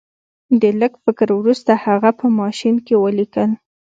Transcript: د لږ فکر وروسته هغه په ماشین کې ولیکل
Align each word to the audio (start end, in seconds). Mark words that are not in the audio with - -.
د 0.61 0.63
لږ 0.81 0.93
فکر 1.03 1.27
وروسته 1.39 1.71
هغه 1.85 2.09
په 2.19 2.25
ماشین 2.39 2.75
کې 2.85 2.95
ولیکل 3.03 3.51